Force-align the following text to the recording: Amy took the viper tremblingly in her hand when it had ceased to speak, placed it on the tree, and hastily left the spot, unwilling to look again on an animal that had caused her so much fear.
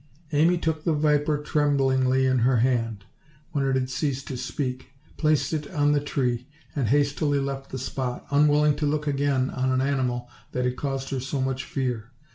Amy 0.31 0.57
took 0.57 0.83
the 0.83 0.93
viper 0.93 1.37
tremblingly 1.37 2.25
in 2.25 2.39
her 2.39 2.57
hand 2.57 3.05
when 3.51 3.63
it 3.67 3.75
had 3.75 3.87
ceased 3.87 4.27
to 4.27 4.35
speak, 4.35 4.87
placed 5.15 5.53
it 5.53 5.69
on 5.69 5.91
the 5.91 5.99
tree, 6.01 6.47
and 6.75 6.87
hastily 6.87 7.37
left 7.37 7.69
the 7.69 7.77
spot, 7.77 8.25
unwilling 8.31 8.75
to 8.75 8.87
look 8.87 9.05
again 9.05 9.51
on 9.51 9.71
an 9.71 9.79
animal 9.79 10.27
that 10.53 10.65
had 10.65 10.75
caused 10.75 11.11
her 11.11 11.19
so 11.19 11.39
much 11.39 11.65
fear. 11.65 12.09